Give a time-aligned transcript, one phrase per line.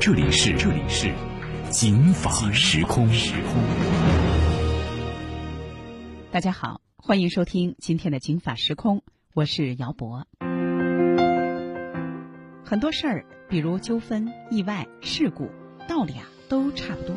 [0.00, 1.12] 这里是这里是
[1.68, 3.06] 警法时空。
[3.12, 3.62] 时空。
[6.32, 9.02] 大家好，欢迎收听今天的警法时空，
[9.34, 10.26] 我是姚博。
[12.64, 15.50] 很多事儿，比如纠纷、意外、事故，
[15.86, 17.14] 道理啊都差不多。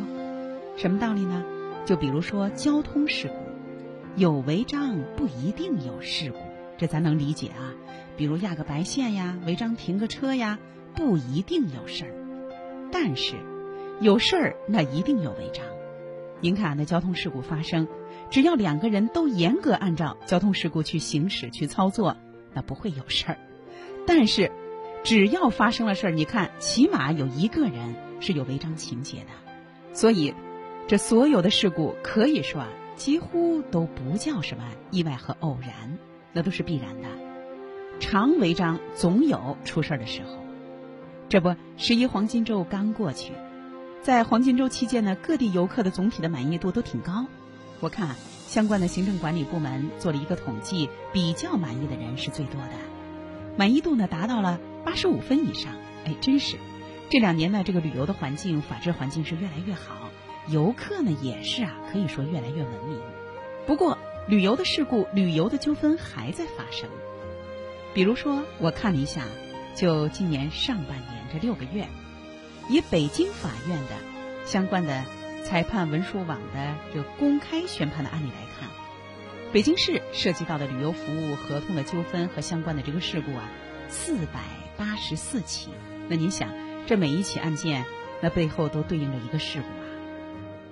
[0.76, 1.42] 什么道理呢？
[1.86, 6.38] 就比如说交通事故，有违章不一定有事故，
[6.78, 7.72] 这咱能理解啊。
[8.18, 10.60] 比如压个白线呀，违章停个车呀，
[10.94, 12.23] 不一定有事儿。
[12.94, 13.36] 但是，
[14.00, 15.66] 有事儿那一定有违章。
[16.42, 17.88] 您看，那交通事故发生，
[18.30, 22.16] 只要两个人都严格按照交通事故去行驶、去操作，
[22.54, 23.38] 那不会有事儿。
[24.06, 24.52] 但是，
[25.04, 29.32] 只要发生了事儿，你看，起码有一个人是有违章情节的。
[29.92, 30.36] 所以，
[30.88, 35.98] 这所有的事故可以说啊，几乎都不叫什么意外和偶然，
[36.32, 37.08] 那都是必然的。
[38.00, 40.43] 常违章总有出事儿的时候。
[41.34, 43.34] 这不，十一黄金周刚过去，
[44.04, 47.26] 在黄金周期间呢，各地游客的总体的满意度都挺高。
[47.80, 52.74] 我看相关的行政管理部门做了一个统计，比较满意的人是最多的，
[53.58, 55.74] 满意度呢达到了八十五分以上。
[56.06, 56.58] 哎，真是，
[57.10, 60.12] 这两年呢，这个旅游的环境、法治环境是越来越好，
[60.48, 63.00] 游客呢也是啊，可以说越来越文明。
[63.66, 66.88] 不过，旅游的事故、旅游的纠纷还在发生。
[67.96, 69.24] 比如说，我看了一下，
[69.74, 71.23] 就今年上半年。
[71.34, 71.88] 这六个月，
[72.70, 75.04] 以北京法院的相关的
[75.44, 78.70] 裁判文书网的这个公开宣判的案例来看，
[79.52, 83.50] 北京市涉及到的旅游服务合同的纠纷和相关的这个事故啊，
[83.90, 84.42] 四百
[84.78, 85.70] 八十四起。
[86.08, 86.50] 那您想，
[86.86, 87.84] 这每一起案件，
[88.22, 89.84] 那背后都对应着一个事故啊，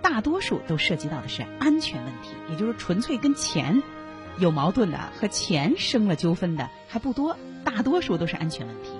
[0.03, 3.81] 大多数都涉及到的是安全问题，也就是纯粹跟钱
[4.37, 7.35] 有矛盾的和钱生了纠纷的还不多，
[7.65, 8.91] 大多数都是安全问题。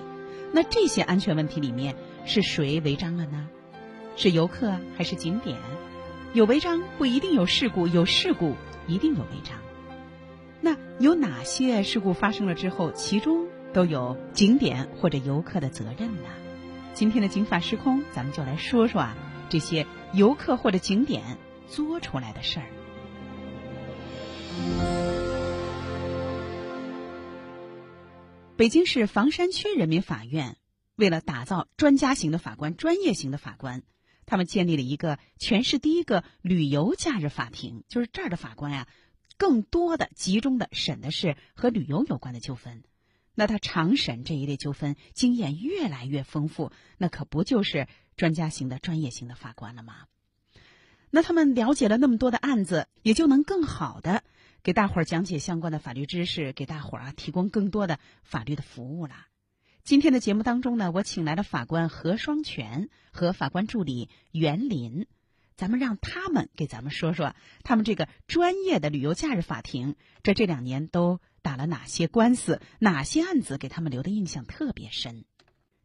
[0.52, 3.48] 那这些安全问题里面是谁违章了呢？
[4.14, 5.56] 是游客还是景点？
[6.34, 8.54] 有违章不一定有事故，有事故
[8.86, 9.58] 一定有违章。
[10.60, 16.28] 那有哪些事故发生了之后，其中都有景点或者游客的责任呢？
[16.94, 19.16] 今天的警法时空，咱们就来说说啊
[19.48, 21.22] 这些游客或者景点
[21.66, 22.66] 作出来的事儿。
[28.54, 30.58] 北京市房山区人民法院
[30.94, 33.82] 为了打造专家型的法官、专业型的法官，
[34.26, 37.82] 他们建立了一个全市第一个旅游假日法庭。
[37.88, 38.86] 就是这儿的法官呀，
[39.38, 42.84] 更多的集中的审的是和旅游有关的纠纷。
[43.34, 49.94] 那他常审这一类纠纷，经验越来越丰富，那可不就是专家型的、专业型的法官了吗？
[51.10, 54.22] 那他们了解了那么多的案子，也就能更好的。
[54.62, 59.14] 给大伙儿讲解相关的法律知识，给大伙儿啊提供更多的法律的服务了。
[59.82, 65.06] 今天的节目当中呢，我请来了法官何双全和法官助理袁林，
[65.56, 67.34] 咱们让他们给咱们说说
[67.64, 75.24] 他们这个专业的旅游假日法庭，这这两年都打了哪些官司，哪些案子给他们留的印象特别深。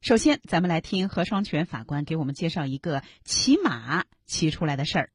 [0.01, 5.09] 首先，咱们来听何双全法官给我们介绍一个骑马骑出来的事儿。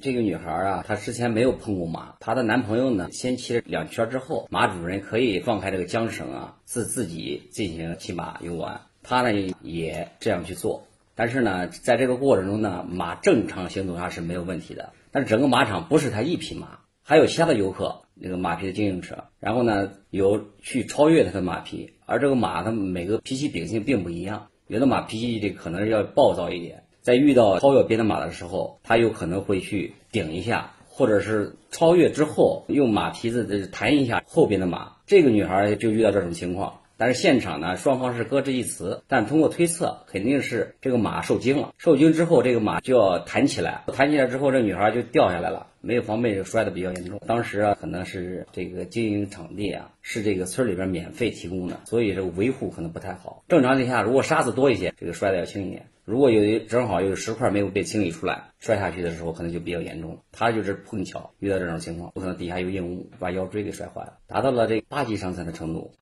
[0.00, 8.80] 这个女孩啊，她之前没有碰过马，她的男朋友呢，先骑了两圈之后，马主人可以放开这个缰绳啊，自自己进行骑马游玩。
[9.02, 14.92] 她呢也这样去做，但是呢，在这个过程中呢，马正常行走上是没有问题的。
[15.10, 26.83] 但是整个马场不是他一匹马，还有其他的游客，那个马匹的经营者，然后呢，有去超越他的马匹，而这个马它每个脾气秉性并不一样，有的马脾气这可能要暴躁一点。
[27.04, 34.92] 在遇到超越别的马的时候，他有可能会去顶一下，或者是超越之后用马蹄子弹一下后边的马。
[35.06, 41.74] 这个女孩就遇到这种情况，但是现场呢，双方是各执一词，但通过推测，肯定是这个马受惊了。
[41.76, 47.20] 受惊之后，这个马就要弹起来，弹起来之后，这女孩就掉下来了，没有防备，就摔得比较严重。
[47.26, 53.44] 当时啊，可能是这个经营场地啊，是这个村里边免费提供的，所以这个维护可能不太好。
[53.46, 55.84] 正常情况下，如果沙子多一些，这个摔得要轻一点。
[56.06, 60.22] 如果有正好有石块没有被清理出来，摔下去的时候可能就比较严重。
[60.32, 65.94] 他就是碰巧遇到这种情况，可能底下有硬物把腰椎给摔坏了，达到了这八级伤残的程度。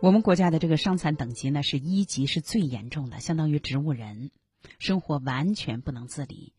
[0.00, 4.30] 我们国家的这个伤残等级呢是一级，是最严重的，相当于植物人，
[4.78, 6.52] 生活完全不能自理。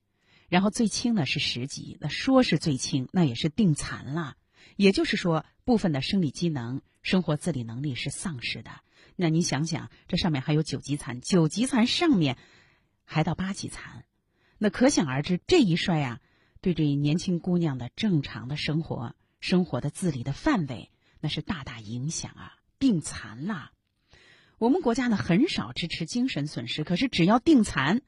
[0.50, 4.36] 然后最轻呢是十级，那说是最轻，那也是定残了。
[4.76, 8.72] 也就是说，部分的生理机能、生活自理能力是丧失的。
[9.16, 12.38] 那你想想，这上面还有九级残，九级残上面
[13.04, 14.06] 还到八级残，
[14.58, 16.20] 那可想而知，这一摔啊，
[16.62, 20.92] 对这年轻姑娘的正常的生活、生活的自理的范围，
[21.22, 23.72] 那是大大影响啊，定残了。
[24.58, 28.02] 我们国家呢很少支持精神损失，可是只要定残，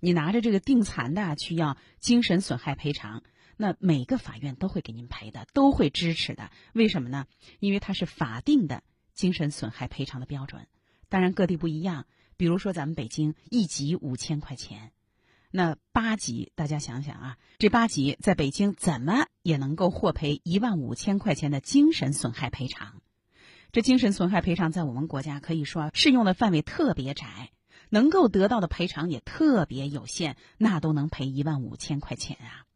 [0.00, 3.22] 你拿着这个定残的去要精神损害赔偿。
[3.56, 6.50] 那每个法院都会给您赔的，都会支持的。
[6.72, 7.26] 为什么呢？
[7.60, 8.82] 因为它是法定的
[9.14, 10.66] 精神损害赔偿的标准。
[11.08, 12.06] 当然各地不一样，
[12.36, 14.92] 比如说咱们北京一级五千块钱，
[15.50, 23.00] 那八级大家想想啊，这八级在北京怎么也能够获赔一万五千块钱的精神损害赔偿。
[23.70, 27.50] 这精神损害赔偿在我们国家可以说适用的范围特别窄，
[27.90, 32.66] 能够得到的赔偿也特别有限，那都能赔一万五千块钱啊。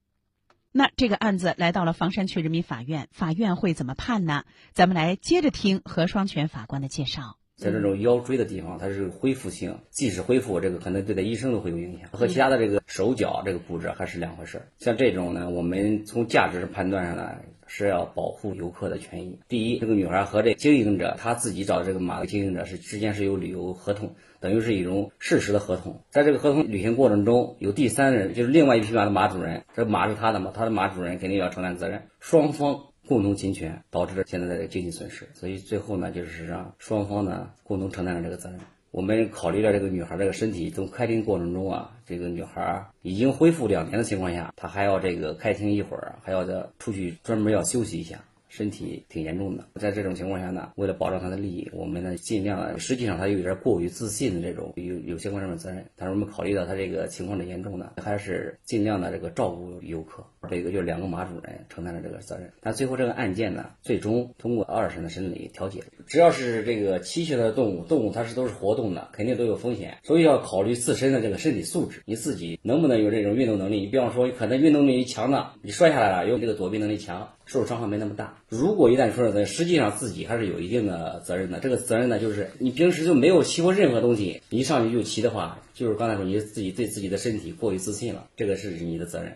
[0.79, 4.45] 那这个案子来到了房山区人民法院，法院会怎么判呢？
[4.73, 7.37] 咱们来接着听何双全法官的介绍。
[7.57, 17.43] 在这种腰椎的地方，它是恢复性，即使恢复，这个可能对他一生都会有影响，和其他的这个手脚这个骨折还是两回事像这种呢，我们从价值判断上来。
[17.69, 19.39] 是要保护游客的权益。
[19.47, 26.03] 第一，这个女孩和这经营者她自己找的这个马的经营者是之间是有旅游合同，等于是一种事实的合同。
[26.11, 32.09] 在这个合同履行过程中，有第三人，就是另外一匹马的马主人，这马是他的嘛，他的马主人肯定要承担责任。
[32.19, 35.29] 双方共同侵权，导致了现在的经济损失。
[35.35, 38.59] 所以最后呢，就是让双方呢共同承担了这个责任。
[38.91, 48.25] 我们考虑到这个女孩这个身体从开庭过程中啊，这个女孩已经恢复两年的情况下，她还要这个开庭一会儿，还要再出去专门要休息一下。
[48.49, 60.25] 身体挺严重的，在这种情况下呢，为了保障他的利益，我们呢尽量，实际上他有点过于自信的这种有有相关上的责任，但是我们考虑到他这个情况的严重呢，还是尽量的这个照顾游客。
[60.49, 62.51] 这个就两个马主人承担了这个责任。
[62.63, 73.81] 但最后这个案件呢，最终通过二审的审理调解，只要是这个栖息的动物，动物它是都是活动的，肯定都有风险，所以要考虑自身的这个身体素质，你自己能不能有这种运动能力？
[73.81, 77.29] 你比方说，可能运动能力强的，你摔下来了，有这个躲避能力强。
[77.49, 78.37] 受伤害没那么大。
[78.51, 81.59] 如果一旦出了责任，实际上自己还是有一定的责任的。
[81.61, 89.35] 这个责任呢，就是你平时就没有骑过任何东西，你一上去就骑的话，就是刚才说你自己对自己的身体过于自信了，这个是你的责任。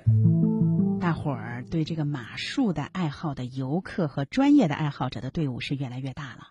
[1.00, 6.48] 大伙儿对这个马术的爱好的游客和专业的爱好者的队伍是越来越大了。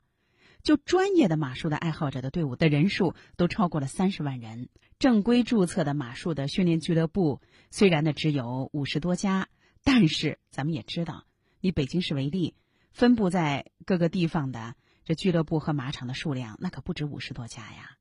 [0.63, 4.69] 就专业的马术的爱好者的队伍的人数都超过了三十万人。
[4.99, 7.39] 正规注册的马术的训练俱乐部
[7.71, 9.47] 虽然呢只有五十多家，
[9.83, 11.23] 但是咱们也知道。
[11.61, 12.55] 以北京市为例，
[12.91, 14.75] 分布在各个地方的
[15.05, 17.97] 这俱乐部和马场的数量，那可不止五十多家呀。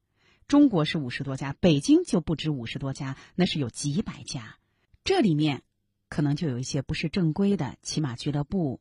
[0.48, 4.56] 中国是五十多家，北京就不止五十多家，那是有几百家。
[5.04, 5.62] 这里面
[6.08, 8.80] 可能就有一些不是正规的骑马俱乐部，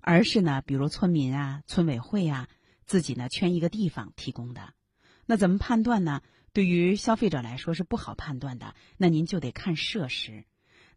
[0.00, 2.48] 而是呢，比如村民啊、村委会啊
[2.86, 4.72] 自己呢圈一个地方提供的。
[5.26, 6.22] 那怎么判断呢？
[6.52, 8.74] 对于消费者来说是不好判断的。
[8.96, 10.44] 那您就得看设施。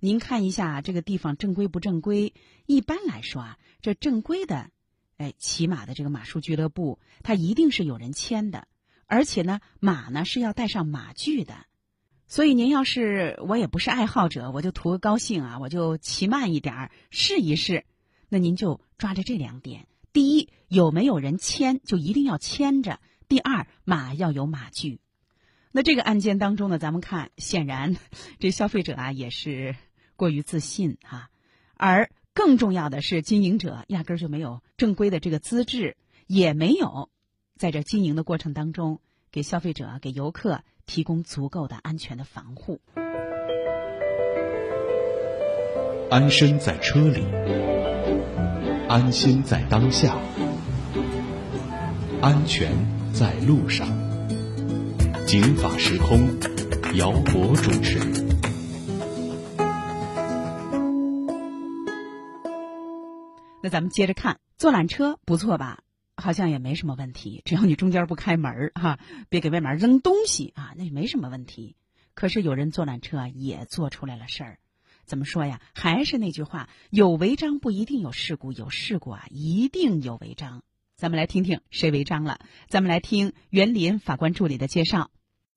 [0.03, 2.33] 您看一下这个地方正规不正规？
[2.65, 4.69] 一般来说啊，这正规的，
[5.15, 8.67] 哎，骑马的这个马术俱乐部，它一定是有人牵的，
[9.07, 11.55] 而且呢，马呢是要带上马具的。
[12.27, 17.85] 所以您要是我也不是爱好者，我就图个高兴啊，我就骑慢一点儿试一试。
[18.27, 22.97] 那您就抓着这两点：第一，有没有人牵，就一定要牵着；
[23.29, 24.99] 第二，马要有马具。
[25.71, 27.95] 那这个案件当中呢，咱们看，显然
[28.39, 29.77] 这消费者啊也是。
[30.15, 31.29] 过于自信哈，
[31.75, 37.09] 而更重要的是，经营者压根儿就没有正规的这个资质，也没有
[37.57, 38.99] 在这经营的过程当中
[39.31, 42.79] 给消费者、给游客提供足够的安全的防护。
[46.09, 47.23] 安身在车里，
[48.87, 50.17] 安心在当下，
[52.21, 52.71] 安全
[53.13, 53.87] 在路上。
[55.25, 56.37] 警法时空，
[56.95, 58.32] 姚博主持。
[63.63, 65.83] 那咱们接着看，坐缆车不错吧？
[66.17, 71.77] 好像也没什么问题，只要你中间不开门哈，别给外面扔东西啊，那也没什么问题。
[72.13, 74.59] 可是有人坐缆车也做出来了事儿，
[75.05, 75.61] 怎么说呀？
[75.73, 80.61] 还是那句话，有违章不一定有事故，有事故啊一定有违章。
[80.97, 82.39] 咱们来听听谁违章了？
[82.67, 85.09] 咱们来听园林法官助理的介绍。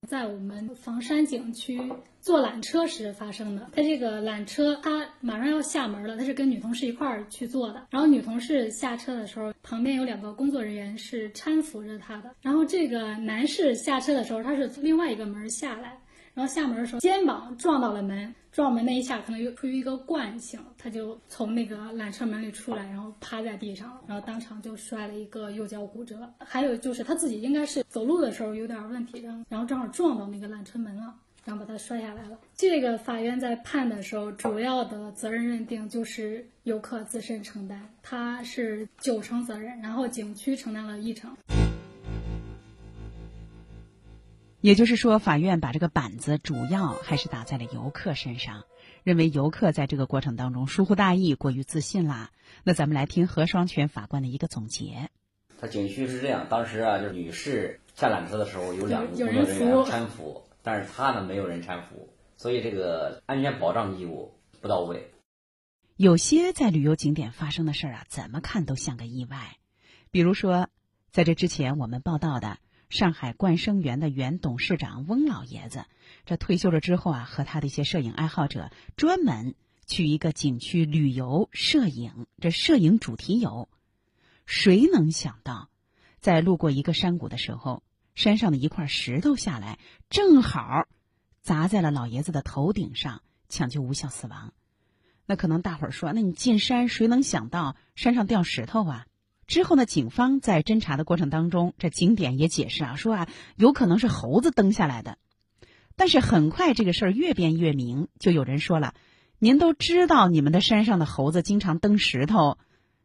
[0.06, 1.78] 在我们房山景区
[2.20, 3.68] 坐缆车时发生的。
[3.72, 7.86] 他这个缆车，他马上要下门了，他是跟女同事一块儿去坐的。
[7.90, 12.34] 然后女同事下车的时候，旁边有两个工作人员是搀扶着他的。
[12.40, 15.98] 然后这个男士下车的时候，他是从另外一个门下来。
[16.36, 26.30] 然后下门的时候，肩膀撞到了门，撞门那一下可能又出于一个惯性，他就从那个缆车门里出来，然后趴在地上，然后当场就摔了一个右脚骨折。
[26.38, 31.14] 还有就是他自己应该是走路的时候有点问题，然后然后正好撞到那个缆车门了，
[31.46, 32.38] 然后把他摔下来了。
[32.54, 41.34] 这个法院在判的时候，主要的责任认定就是游客自身承担，他是九成责任，然后景区承担了一成。
[44.66, 48.64] 也就是说，法院把这个板子主要还是打在了游客身上，
[49.04, 52.32] 认为游客在这个过程当中疏忽大意、过于自信啦。
[52.64, 55.08] 那咱们来听何双全法官的一个总结。
[55.60, 65.12] 他景区是这样，当时啊，就是女士下缆车的时候有两个工作有人人员扶搀扶，但是他呢没有人搀扶，所以这个安全保障义务不到位。
[65.96, 69.58] 有些在旅游景点发生的事儿啊，怎么看都像个意外。
[70.10, 70.66] 比如说，
[71.12, 75.86] 在这之前我们报道的上海冠生园的原董事长翁老爷子，
[76.24, 79.54] 这退休了之后啊，和他的一些摄影爱好者专门
[79.86, 83.68] 去一个景区旅游摄影，这摄影主题游。
[84.46, 85.68] 谁能想到，
[86.20, 87.82] 在路过一个山谷的时候，
[88.14, 90.86] 山上的一块石头下来，正好
[91.42, 94.52] 砸在了老爷子的头顶上，抢救无效死亡。
[95.26, 99.06] 那可能大伙儿说，那你进山，谁能想到山上掉石头啊？
[99.46, 105.18] 之后呢，警方在侦查的过程当中，这景点也解释啊，说啊，有可能是猴子蹬下来的。
[105.94, 108.94] 但是很快这个事儿越辩越明，就有人说了，
[109.38, 112.58] 您都知道你们的山上的猴子经常蹬石头，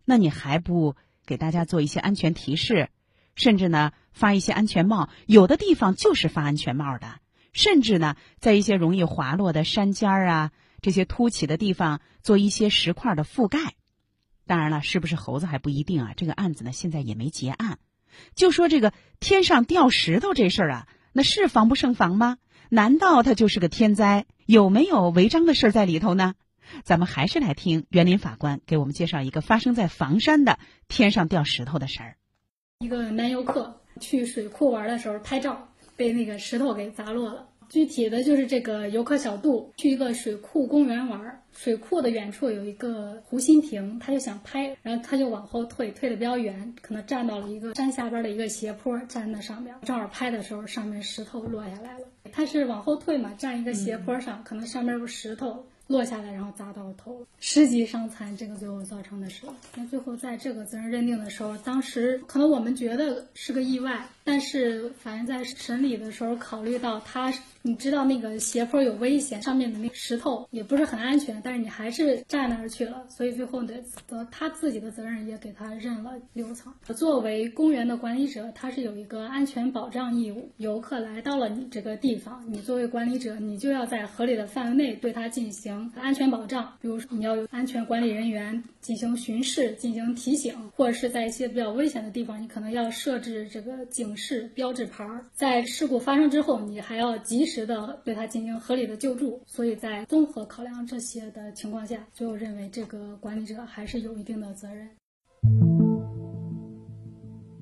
[0.04, 0.96] 那你还不
[1.26, 2.90] 给大家做一些安全提示，
[3.36, 5.10] 甚至呢发一些安全帽？
[5.26, 7.20] 有的地方就是发安全帽的，
[7.54, 10.52] 甚至呢在一些容易滑落的山尖儿啊。
[10.82, 13.76] 这些凸起的地方做一些石块的覆盖，
[14.52, 16.14] 当然了，是不是猴子还不一定啊。
[16.18, 17.80] 这个案子呢，现在也没结案。
[18.36, 18.92] 就说这个
[19.22, 22.38] 天上掉石头这事儿啊，那是防不胜防吗？
[22.68, 24.26] 难道它就是个天灾？
[24.46, 26.36] 有没有违章的事儿在里头呢？
[26.84, 32.18] 咱们还是来听园林法官给我们介绍一个发生在房山的天上掉石头的事儿。
[32.80, 37.48] 一个男游客去水库玩的时候拍照，被那个石头给砸落了。
[37.72, 52.06] 具体的就是这个游客小杜去一个水库公园玩，水库的远处有一个湖心亭，他就想拍，然后他就往后退，退的比较远，可能站到了一个山下边的一个斜坡，站在上面，正好拍的时候上面石头落下来了。
[52.34, 55.66] 他是往后退嘛，站一个斜坡上，可能上面有石头。
[55.88, 59.46] 落下来，然后砸到头，十级伤残，这个最后造成的是。
[59.76, 76.74] 那最后在这个责任认定的时候，当时可能我们觉得是个意外，但是法院在审理的时候考虑到他，你知道那个斜坡有危险，上面的那个石头也不是很安全，但是你还是站那儿去了，所以最后的责他自己的责任也给他认了六层。
[76.96, 80.50] 作为公园的管理者，他是有一个安全保障义务。
[80.58, 85.92] 游客来到了你这个地方，你作为管理者，你就要在合理的范围内对他进行。
[85.96, 95.08] 安全保障，比如说你要有安全管理人员进行巡视、进行提醒，或者是在一些比较危险的地方，你可能要设置这个警示标志牌。
[95.34, 99.42] 在事故发生之后，你还要及时的对它进行合理的救助。
[99.46, 104.90] 所以在综合考量这些的情况下，最后认为这个管理者还是有一定的责任。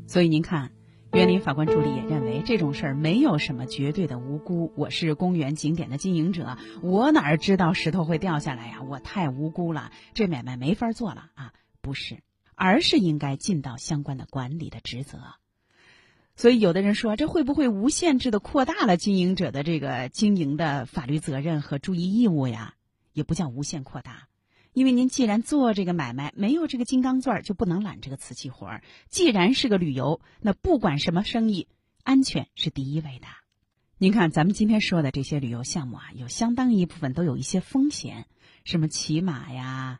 [0.07, 0.78] 所以您看。
[1.11, 4.71] 园林法官助理也认为，这种事儿没有什么绝对的无辜。
[4.77, 8.83] 我是公园景点的经营者，我哪知道石头会掉下来呀？
[8.83, 11.53] 我太无辜了，这买卖没法做了啊！
[11.81, 12.19] 不是，
[12.53, 15.19] 而是应该尽到相关的管理的职责。
[16.35, 22.75] 所以，有的人说，这会不会无限制的扩大了经营者的这个经营的法律责任和注意义务呀？
[23.13, 24.27] 也不叫无限扩大。
[24.73, 28.83] 因为您既然做这个买卖，没有这个金刚钻就不能揽这个瓷器活儿。
[29.09, 31.67] 既然是个旅游，那不管什么生意，
[32.03, 33.27] 安全是第一位的。
[33.97, 38.27] 您看，咱们今天说的这些旅游项目啊，有相当一部分都有一些风险，
[38.63, 39.99] 什么骑马呀，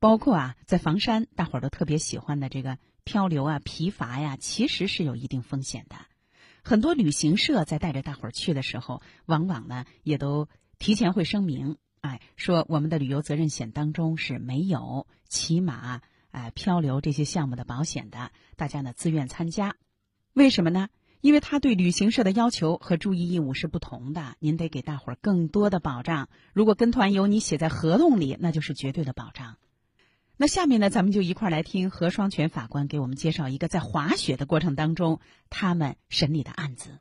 [0.00, 5.96] 包括啊，在房山大伙儿都特别喜欢的这个漂流啊、皮筏呀，其实是有一定风险的。
[6.64, 10.48] 很多旅行社在带着大伙儿去的时候，往往呢也都
[10.80, 11.76] 提前会声明。
[12.00, 16.00] 哎，说我们的旅游责任险当中是没有骑马、
[16.30, 19.76] 哎漂流这些项目的保险的，大家呢自愿参加，
[20.34, 20.88] 为什么呢？
[21.22, 26.28] 因为他对旅行社的要求和注意义务是不同的，您得给大伙儿更多的保障。
[26.52, 29.56] 如果跟团游你写在合同里，那就是绝对的保障。
[30.36, 36.98] 那下面呢，咱们就一块儿来听何双全法官给我们介绍一个在滑雪的过程当中他们审理的案子。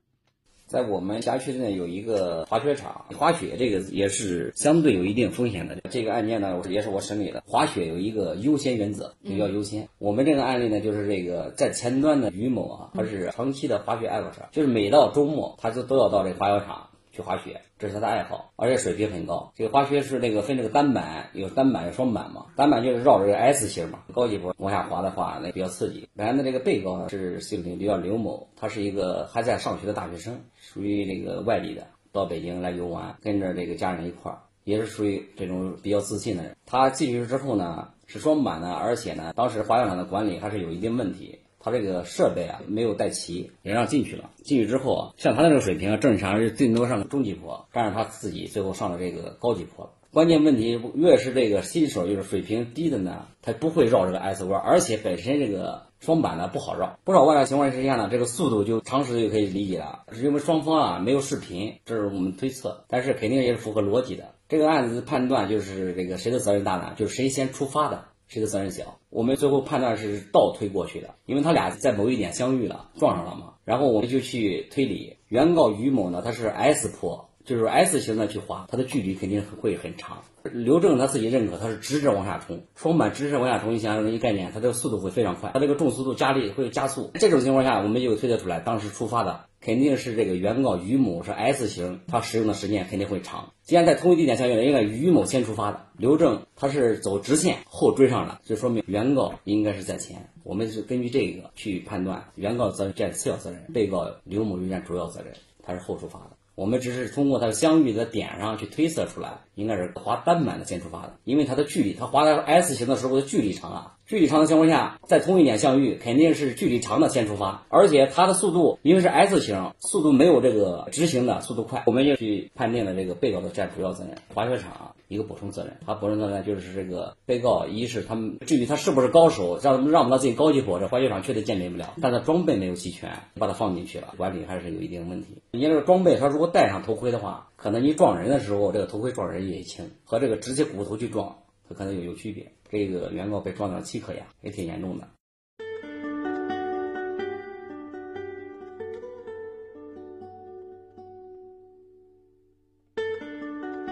[0.67, 5.77] 在我们辖区内有一个滑雪场，滑雪这个也是相对有一定风险的。
[5.91, 7.43] 这个案件呢，也是我审理的。
[7.45, 9.87] 滑雪有一个优先原则，比较优先。
[9.99, 16.89] 我们这个案例呢，就是这个在前端的于某啊，他是长期的滑雪爱好者，就是每到周末他就都要到这个滑雪场。
[17.15, 19.53] 去滑雪，这是他的爱好，而且水平很高。
[19.55, 22.47] 这个滑雪是那个分这个单板，有单板有双板嘛。
[22.57, 26.09] 单板就是绕着这个 S 型嘛，高级坡往下滑的话，那比较刺激。
[26.13, 36.57] 男的这个被告呢是姓名叫刘某，他是一个还在上学的大学生，属于这个外地的，到北京来游玩，跟着这个家人一块儿，也是属于这种比较自信的人。
[36.65, 41.39] 他进去之后呢是双板的，而且呢当时滑雪场的管理还是有一定问题。
[41.65, 44.29] 他这个设备啊没有带齐，也让进去了。
[44.43, 49.91] 进去之后啊，像他那个水平啊，正常是最多上中级坡，但是他自己最后上了这个高级坡。
[50.13, 60.03] 关键问题越是这个新手，就是水平低的呢，他不会绕这个 S 弯，而且本身这个双板呢不好绕，不好弯的情况之下呢，这个速度就常识就可以理解了。
[60.11, 64.35] 是因为双方啊没有视频，这是我们推测，但是肯定也是符合逻辑的。
[64.47, 66.93] 这个案子判断就是这个谁的责任大呢？
[66.95, 68.05] 就是谁先出发的。
[68.27, 68.99] 谁的责任小？
[69.09, 73.53] 我们最后判断是倒推过去的，因为他俩在某一点相遇了，撞上了嘛。
[73.63, 80.23] 然后我们就去推理，原告于某呢，他是 S 坡，就是 S 型的去滑，他的距离肯定会很长。
[80.43, 87.09] 刘正他自己认可，他是直着往下冲，双板直着往下冲，你想想一概念，它这个速度会非常快，它这个重速度加力会加速。
[87.15, 93.51] 这种情况下，我们就推测出来，当时出发的肯定是这个原告于某是 S 型，他使用的时间肯定会长。
[93.63, 95.87] 既然在同一地点相遇了，应该于某先出发的。
[95.97, 100.29] 刘正他是走直线后追上了，就说明原告应该是在前。
[100.43, 106.37] 我们是根据这个去判断，原告责任占次要责任，被告刘某占主要责任，他是后出发的。
[106.53, 113.94] 我们只是通过他的相遇的点上去推测出来，应该是滑单板的先出发的，因为他的距离，他滑在 S 型的时候的距离长啊。
[114.07, 133.09] 距离长的情况下，在同一点相遇，肯定是距离长的先出发，而且它的速度因为是 S 型，速度没有这个直行的速度快，我们就去判定了这个被告的占主要责任，滑雪场一个补充责任，他补充责任就是这个被告一是他们至于他是不是高手，让他们让不到自己高级坡，这滑雪场确实鉴定不了，但他装备没有齐全，
[133.39, 135.29] 把他放进去了，管理还是有一定问题。
[135.49, 142.51] 你这个装备，他如果戴上头盔的话，可能你撞人的时候，这个头盔撞人也轻，和这个直接骨头去撞，它可能有有区别。
[142.69, 145.07] 这个原告被撞到七颗牙，也挺严重的。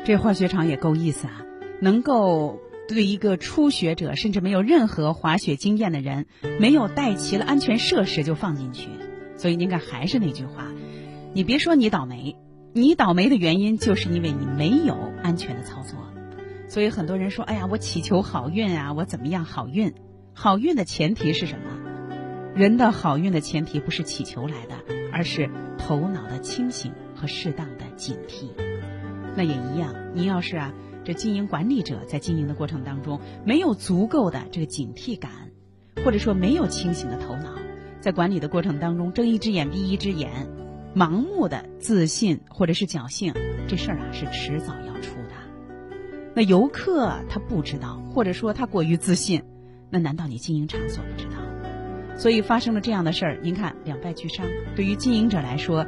[0.05, 1.45] 这滑雪场也够意思啊！
[1.79, 2.59] 能够
[2.89, 6.25] 对一个初学者，甚至没有任何滑雪经验的人，
[6.59, 8.89] 没有带齐了安全设施就放进去。
[9.37, 10.73] 所以，您看，还是那句话，
[11.33, 12.35] 你别说你倒霉，
[12.73, 15.97] 你倒霉的原因就是因为你没有安全的操作。
[16.73, 19.93] 所以很多人说：“哎呀，我祈求好运啊，我怎么样好运？
[20.33, 21.69] 好运的前提是什么？
[22.55, 24.73] 人的好运的前提不是祈求来的，
[25.11, 28.49] 而是头脑的清醒和适当的警惕。
[29.37, 35.29] 那也一样，您要是啊，这经营管理者在经营的过程当中没有足够的这个警惕感，
[36.03, 37.53] 或者说没有清醒的头脑，
[38.01, 40.47] 在管理的过程当中睁一只眼闭一只眼，
[40.95, 43.31] 盲目的自信或者是侥幸，
[43.67, 44.92] 这事儿啊是迟早要。”
[46.35, 49.43] 那游客他不知道，或者说他过于自信，
[49.89, 52.17] 那难道你经营场所不知道？
[52.17, 54.45] 所以发生了这样的事儿，您看两败俱伤。
[54.75, 55.85] 对于经营者来说，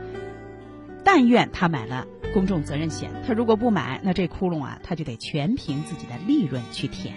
[1.04, 7.16] 但愿他买了公众责任险，他如果不买，那这窟窿啊，他就得全凭自己的利润去填。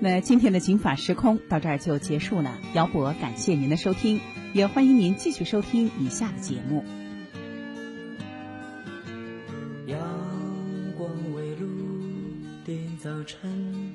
[0.00, 4.20] 那今天的《警法时空》到这儿就结束了，姚博感谢您的收听，
[4.52, 6.84] 也欢迎您继续收听以下的节目。
[13.24, 13.92] 晨，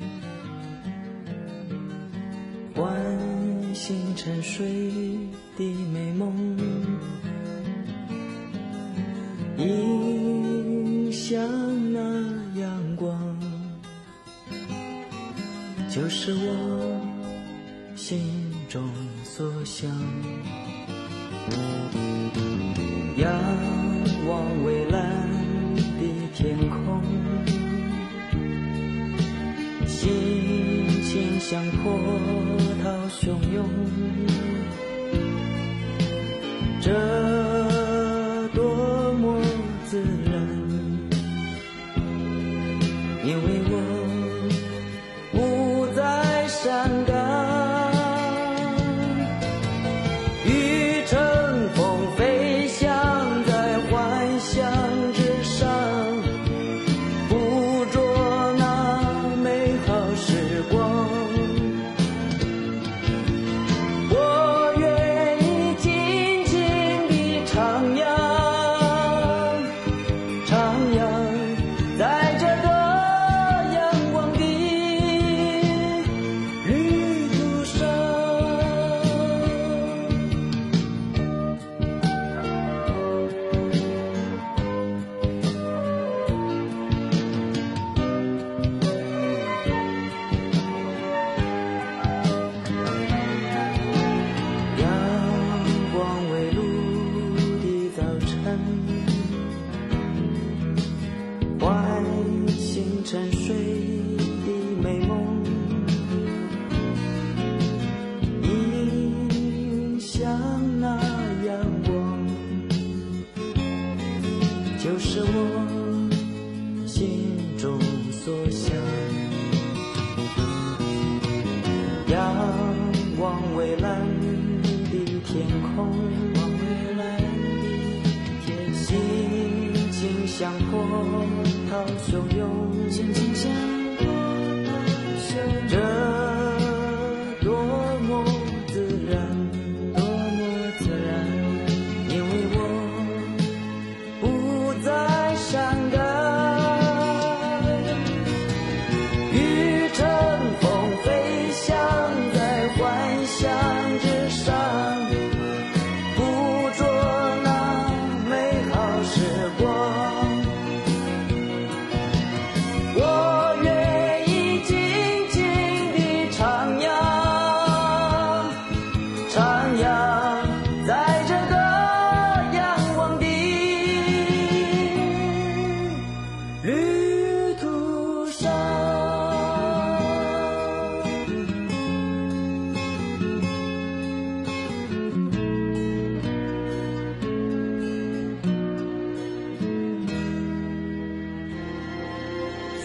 [2.76, 2.96] 唤
[3.74, 4.92] 醒沉睡
[5.58, 6.58] 的美梦，
[9.58, 11.42] 迎向
[11.94, 12.00] 那
[12.60, 13.40] 阳光，
[15.90, 17.02] 就是我
[17.96, 18.84] 心中
[19.24, 19.90] 所想。
[23.18, 23.32] 仰
[24.28, 24.97] 望未来
[31.50, 31.98] 像波
[32.84, 33.64] 涛汹涌，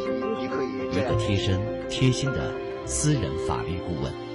[0.00, 2.52] 这个问题你可以一个贴身、贴心的
[2.86, 4.27] 私人法律顾问。